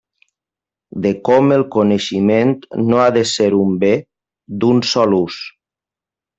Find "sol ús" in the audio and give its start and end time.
4.97-5.41